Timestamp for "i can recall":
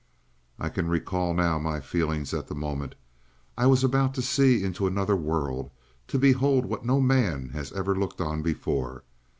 0.57-1.35